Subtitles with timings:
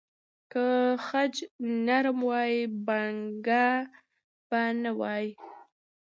[0.51, 0.65] که
[1.05, 1.35] خج
[1.85, 2.53] نرم وای،
[2.85, 3.65] بڼکه
[4.49, 5.25] به نه وای.